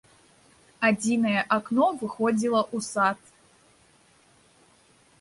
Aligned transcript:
Адзінае 0.89 1.41
акно 1.59 1.85
выходзіла 2.01 2.61
ў 2.75 2.77
сад. 2.91 3.19